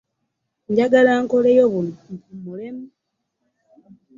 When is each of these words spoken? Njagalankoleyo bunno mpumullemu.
Njagalankoleyo 0.71 1.63
bunno 1.73 2.01
mpumullemu. 2.13 2.85